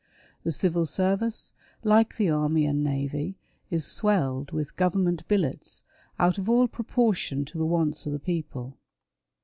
The 0.41 0.51
civil 0.51 0.87
service, 0.87 1.53
like 1.83 2.15
the 2.17 2.27
army 2.27 2.65
and 2.65 2.83
navy, 2.83 3.37
is 3.69 3.85
swelled 3.85 4.51
with" 4.51 4.75
government 4.75 5.27
billets," 5.27 5.83
out 6.17 6.39
of 6.39 6.49
all 6.49 6.67
proportion 6.67 7.45
to 7.45 7.57
the 7.59 7.67
wants 7.67 8.07
of 8.07 8.11
the 8.13 8.19
people. 8.19 8.79